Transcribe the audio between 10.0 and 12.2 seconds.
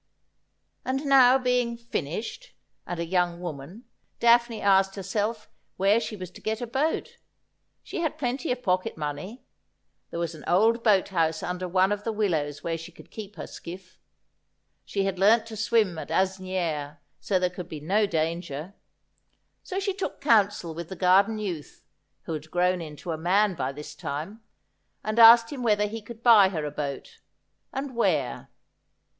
There was an old boat house under one of the